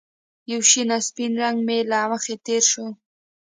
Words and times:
یو 0.51 0.61
شین 0.69 0.89
او 0.95 1.01
سپین 1.07 1.31
رنګ 1.43 1.57
مې 1.67 1.77
له 1.91 1.99
مخې 2.11 2.35
تېر 2.45 2.63
شو 2.71 2.85